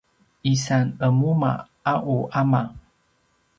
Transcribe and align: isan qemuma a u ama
isan 0.53 0.85
qemuma 0.99 1.51
a 1.91 1.95
u 2.15 2.17
ama 2.41 2.61